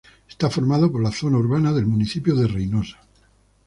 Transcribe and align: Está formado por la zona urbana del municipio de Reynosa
Está 0.33 0.49
formado 0.49 0.91
por 0.91 1.03
la 1.03 1.11
zona 1.11 1.37
urbana 1.37 1.71
del 1.73 1.85
municipio 1.85 2.33
de 2.35 2.47
Reynosa 2.47 2.97